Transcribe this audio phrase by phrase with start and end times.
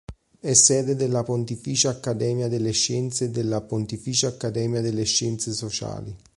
[0.39, 6.17] È sede della Pontificia Accademia delle Scienze e della Pontificia Accademia delle Scienze Sociali.